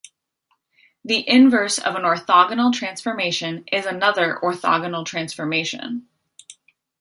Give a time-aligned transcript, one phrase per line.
[1.05, 6.07] The inverse of an orthogonal transformation is another orthogonal transformation.